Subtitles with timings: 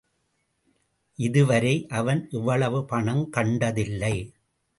[1.19, 4.15] இதுவரை அவன் இவ்வளவு பணம் கண்டதில்லை.